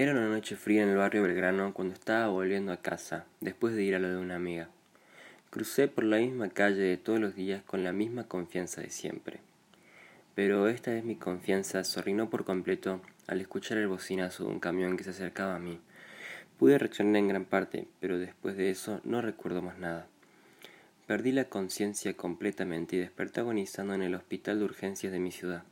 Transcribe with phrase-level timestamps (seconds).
[0.00, 3.82] Era una noche fría en el barrio Belgrano cuando estaba volviendo a casa, después de
[3.82, 4.70] ir a lo de una amiga.
[5.50, 9.40] Crucé por la misma calle de todos los días con la misma confianza de siempre.
[10.34, 14.96] Pero esta vez mi confianza se por completo al escuchar el bocinazo de un camión
[14.96, 15.78] que se acercaba a mí.
[16.58, 20.06] Pude reaccionar en gran parte, pero después de eso no recuerdo más nada.
[21.06, 25.62] Perdí la conciencia completamente y desperté agonizando en el hospital de urgencias de mi ciudad.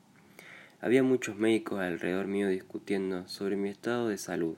[0.80, 4.56] Había muchos médicos alrededor mío discutiendo sobre mi estado de salud.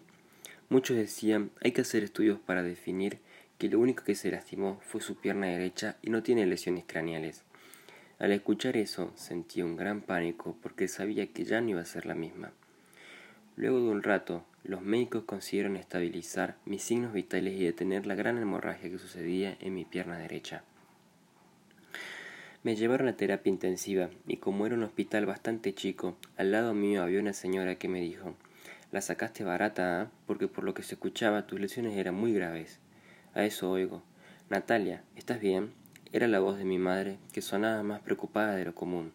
[0.69, 3.20] Muchos decían hay que hacer estudios para definir
[3.56, 7.43] que lo único que se lastimó fue su pierna derecha y no tiene lesiones craneales.
[8.19, 12.05] Al escuchar eso sentí un gran pánico porque sabía que ya no iba a ser
[12.05, 12.52] la misma.
[13.57, 18.37] Luego de un rato, los médicos consiguieron estabilizar mis signos vitales y detener la gran
[18.37, 20.65] hemorragia que sucedía en mi pierna derecha.
[22.62, 27.02] Me llevaron a terapia intensiva y como era un hospital bastante chico, al lado mío
[27.02, 28.34] había una señora que me dijo,
[28.92, 30.10] la sacaste barata, ¿ah?
[30.27, 32.79] porque por lo que se escuchaba tus lesiones eran muy graves.
[33.32, 34.02] A eso oigo,
[34.51, 35.73] Natalia, ¿estás bien?
[36.12, 39.15] Era la voz de mi madre, que sonaba más preocupada de lo común.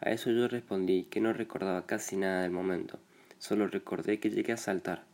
[0.00, 2.98] A eso yo respondí que no recordaba casi nada del momento,
[3.38, 5.04] solo recordé que llegué a saltar,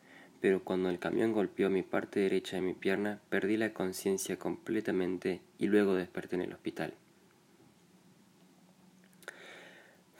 [0.40, 5.40] pero cuando el camión golpeó mi parte derecha de mi pierna, perdí la conciencia completamente
[5.58, 6.94] y luego desperté en el hospital.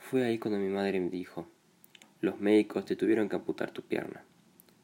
[0.09, 1.47] Fue ahí cuando mi madre me dijo,
[2.19, 4.23] los médicos te tuvieron que amputar tu pierna.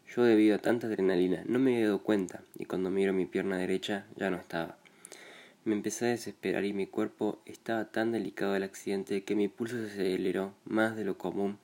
[0.07, 3.57] Yo debido a tanta adrenalina no me había dado cuenta y cuando miro mi pierna
[3.57, 4.77] derecha ya no estaba.
[5.63, 9.77] Me empecé a desesperar y mi cuerpo estaba tan delicado del accidente que mi pulso
[9.77, 11.57] se aceleró más de lo común,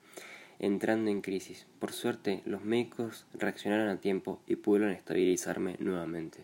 [0.58, 1.68] entrando en crisis.
[1.78, 6.40] Por suerte, los médicos reaccionaron a tiempo y pudieron estabilizarme nuevamente.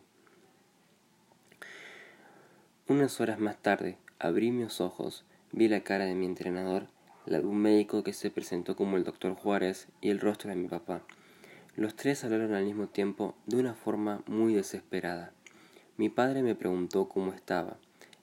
[2.86, 6.86] Unas horas más tarde, abrí mis ojos, vi la cara de mi entrenador
[7.28, 10.56] la de un médico que se presentó como el doctor Juárez y el rostro de
[10.56, 11.02] mi papá.
[11.76, 15.32] Los tres hablaron al mismo tiempo de una forma muy desesperada.
[15.96, 17.76] Mi padre me preguntó cómo estaba.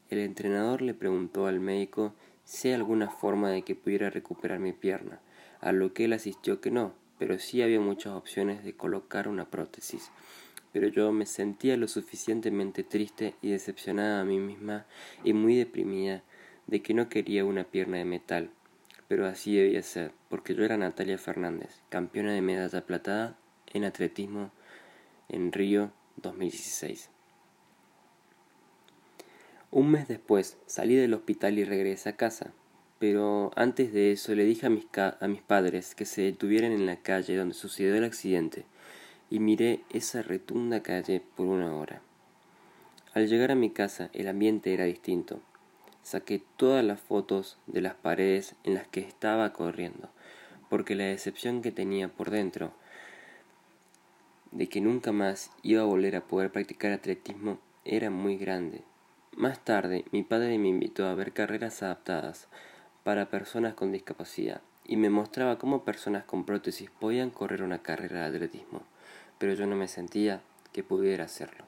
[0.10, 2.14] El entrenador le preguntó al médico
[2.44, 5.20] si hay alguna forma de que pudiera recuperar mi pierna,
[5.62, 9.50] a lo que él asistió que no, pero sí había muchas opciones de colocar una
[9.50, 10.12] prótesis.
[10.72, 14.86] Pero yo me sentía lo suficientemente triste y decepcionada a mí misma
[15.24, 16.24] y muy deprimida
[16.68, 18.50] de que no quería una pierna de metal,
[19.08, 23.38] pero así debía ser, porque yo era Natalia Fernández, campeona de medalla platada
[23.74, 24.52] en atletismo
[25.30, 27.10] en Río 2016.
[29.72, 32.54] Un mes después salí del hospital y regresé a casa,
[32.98, 36.86] pero antes de eso le dije a mis, a mis padres que se detuvieran en
[36.86, 38.66] la calle donde sucedió el accidente
[39.30, 42.02] y miré esa retunda calle por una hora.
[43.14, 45.42] Al llegar a mi casa el ambiente era distinto
[46.06, 50.10] saqué todas las fotos de las paredes en las que estaba corriendo,
[50.70, 52.74] porque la decepción que tenía por dentro
[54.52, 58.84] de que nunca más iba a volver a poder practicar atletismo era muy grande.
[59.36, 62.50] Más tarde, mi padre me invitó a ver carreras adaptadas
[63.04, 68.22] para personas con discapacidad y me mostraba cómo personas con prótesis podían correr una carrera
[68.22, 68.84] de atletismo,
[69.40, 70.42] pero yo no me sentía
[70.72, 71.66] que pudiera hacerlo.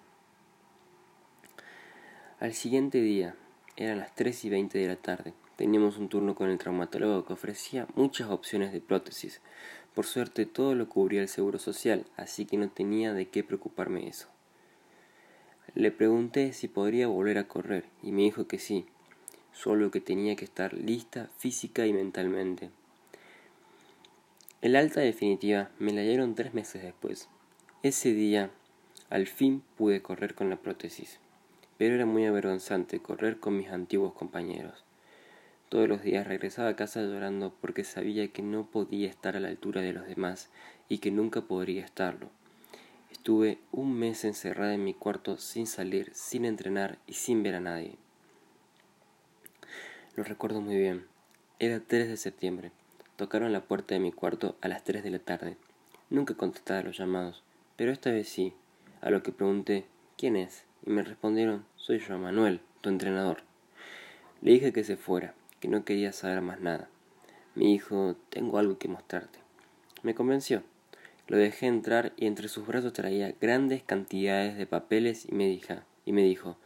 [2.40, 3.36] Al siguiente día,
[3.78, 5.34] eran las 3 y 20 de la tarde.
[5.56, 9.40] Teníamos un turno con el traumatólogo que ofrecía muchas opciones de prótesis.
[9.94, 14.08] Por suerte todo lo cubría el seguro social, así que no tenía de qué preocuparme
[14.08, 14.28] eso.
[15.76, 18.86] Le pregunté si podría volver a correr y me dijo que sí,
[19.54, 22.72] solo que tenía que estar lista física y mentalmente.
[24.62, 27.30] El alta definitiva me la dieron tres meses después.
[27.84, 28.50] Ese día,
[29.12, 31.20] al fin pude correr con la prótesis
[31.78, 34.84] pero era muy avergonzante correr con mis antiguos compañeros.
[35.70, 39.50] Todos los días regresaba a casa llorando porque sabía que no podía estar a la
[39.50, 40.50] altura de los demás
[40.88, 42.30] y que nunca podría estarlo.
[43.12, 47.60] Estuve un mes encerrada en mi cuarto sin salir, sin entrenar y sin ver a
[47.60, 47.96] nadie.
[50.16, 51.06] Lo recuerdo muy bien.
[51.60, 52.72] Era 3 de septiembre.
[53.18, 55.58] Tocaron la puerta de mi cuarto a las 3 de la tarde.
[56.10, 57.44] Nunca contestaba los llamados,
[57.76, 58.54] pero esta vez sí,
[59.02, 59.86] a lo que pregunté
[60.18, 60.67] ¿Quién es?
[60.86, 63.44] Y me respondieron, soy yo, Manuel, tu entrenador.
[64.42, 66.90] Le dije que se fuera, que no quería saber más nada.
[67.56, 69.40] Me dijo, tengo algo que mostrarte.
[70.04, 70.64] Me convenció.
[71.28, 75.74] Lo dejé entrar y entre sus brazos traía grandes cantidades de papeles y me, dijo,
[76.06, 76.58] y me dijo,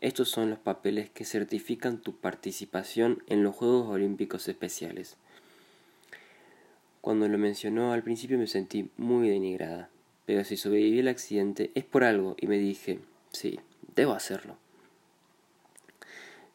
[0.00, 5.16] estos son los papeles que certifican tu participación en los Juegos Olímpicos Especiales.
[7.00, 9.90] Cuando lo mencionó al principio me sentí muy denigrada,
[10.24, 13.00] pero si sobreviví al accidente es por algo y me dije,
[13.32, 13.60] Sí,
[13.94, 14.56] debo hacerlo.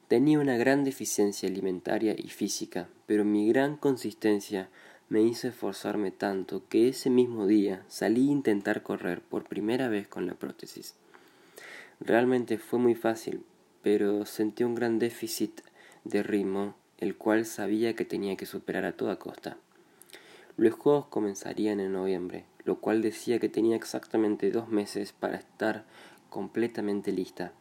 [0.07, 4.69] Tenía una gran deficiencia alimentaria y física, pero mi gran consistencia
[5.09, 10.07] me hizo esforzarme tanto que ese mismo día salí a intentar correr por primera vez
[10.07, 10.95] con la prótesis.
[11.99, 13.43] Realmente fue muy fácil,
[13.81, 15.61] pero sentí un gran déficit
[16.03, 19.57] de ritmo, el cual sabía que tenía que superar a toda costa.
[20.57, 25.85] Los juegos comenzarían en noviembre, lo cual decía que tenía exactamente dos meses para estar
[26.33, 27.53] completamente lista.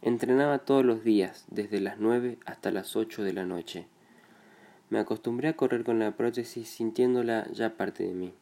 [0.00, 3.88] Entrenaba todos los días, desde las nueve hasta las ocho de la noche.
[4.90, 8.32] Me acostumbré a correr con la prótesis sintiéndola ya parte de mí.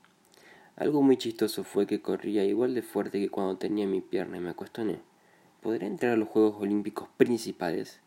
[0.76, 4.40] Algo muy chistoso fue que corría igual de fuerte que cuando tenía mi pierna y
[4.40, 4.98] me cuestioné.
[5.62, 8.00] ¿Podré entrar a los Juegos Olímpicos principales?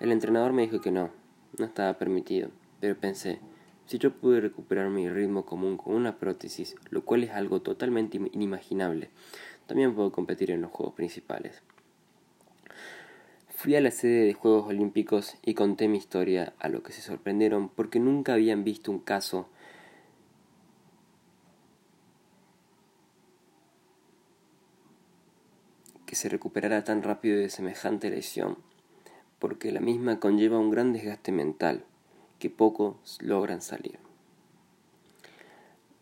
[0.00, 1.10] El entrenador me dijo que no,
[1.58, 2.48] no estaba permitido,
[2.80, 3.38] pero pensé,
[3.84, 8.16] si yo pude recuperar mi ritmo común con una prótesis, lo cual es algo totalmente
[8.32, 9.10] inimaginable,
[9.66, 11.62] también puedo competir en los Juegos principales.
[13.56, 17.00] Fui a la sede de Juegos Olímpicos y conté mi historia, a lo que se
[17.00, 19.48] sorprendieron porque nunca habían visto un caso
[26.04, 28.58] que se recuperara tan rápido de semejante lesión,
[29.38, 31.84] porque la misma conlleva un gran desgaste mental
[32.38, 33.98] que pocos logran salir.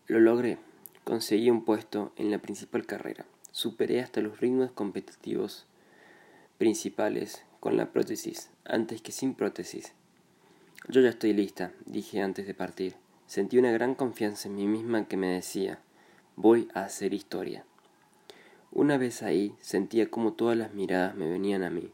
[0.07, 0.59] Lo logré,
[1.03, 5.65] conseguí un puesto en la principal carrera, superé hasta los ritmos competitivos
[6.57, 9.93] principales con la prótesis antes que sin prótesis.
[10.89, 12.95] Yo ya estoy lista, dije antes de partir.
[13.27, 15.79] Sentí una gran confianza en mí misma que me decía,
[16.35, 17.63] voy a hacer historia.
[18.73, 21.93] Una vez ahí sentía como todas las miradas me venían a mí.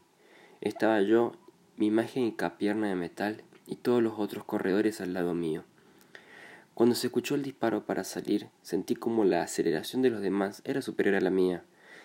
[0.62, 1.30] Estaba yo,
[1.76, 5.62] mi mágica pierna de metal y todos los otros corredores al lado mío.
[6.74, 10.80] Cuando se escuchó el disparo para salir, sentí como la aceleración de los demás era
[10.80, 11.64] superior a la mía.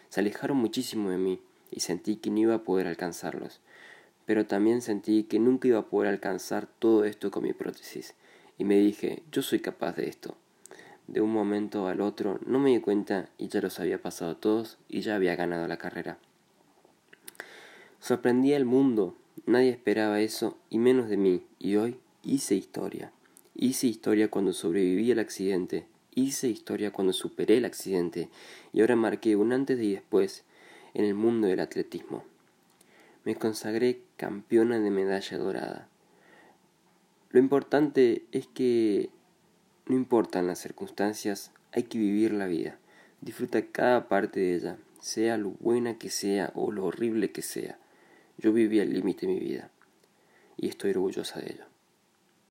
[0.10, 1.40] Se alejaron muchísimo de mí
[1.72, 3.62] y sentí que no iba a poder alcanzarlos.
[4.25, 8.14] Pero también sentí que nunca iba a poder alcanzar todo esto con mi prótesis.
[8.58, 10.36] Y me dije, yo soy capaz de esto.
[11.08, 14.78] De un momento al otro no me di cuenta y ya los había pasado todos
[14.90, 16.18] y ya había ganado la carrera.
[18.02, 19.16] Sorprendí al mundo,
[19.46, 23.12] nadie esperaba eso y menos de mí, y hoy hice historia.
[23.59, 28.30] Hice historia cuando sobreviví al accidente, hice historia cuando superé el accidente
[28.71, 30.44] y ahora marqué un antes y después
[30.94, 32.24] en el mundo del atletismo.
[33.25, 35.89] Me consagré campeona de medalla dorada.
[37.31, 39.09] Lo importante es que
[39.88, 42.77] no importan las circunstancias, hay que vivir la vida.
[43.21, 47.80] Disfruta cada parte de ella, sea lo buena que sea o lo horrible que sea.
[48.38, 49.71] Yo viví al límite de mi vida
[50.57, 51.76] y estoy orgullosa de ello.